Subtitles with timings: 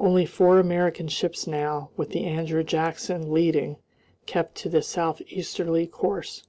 [0.00, 3.76] Only four American ships now, with the Andrew Jackson leading,
[4.26, 6.42] kept to the south easterly course.